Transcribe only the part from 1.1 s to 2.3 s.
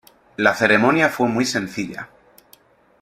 muy sencilla.